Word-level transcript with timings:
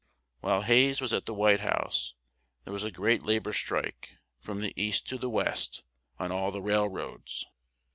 While 0.39 0.63
Hayes 0.63 0.99
was 0.99 1.13
at 1.13 1.27
the 1.27 1.33
White 1.35 1.59
House, 1.59 2.15
there 2.63 2.73
was 2.73 2.83
a 2.83 2.89
great 2.89 3.21
la 3.21 3.37
bor 3.37 3.53
strike, 3.53 4.17
from 4.39 4.59
the 4.61 4.73
East 4.75 5.07
to 5.09 5.17
the 5.19 5.29
West, 5.29 5.83
on 6.17 6.31
all 6.31 6.49
the 6.49 6.59
rail 6.59 6.89
roads. 6.89 7.45